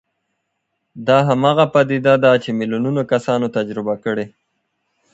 [1.07, 4.25] دا هماغه پديده ده چې ميليونونه کسانو تجربه کړې.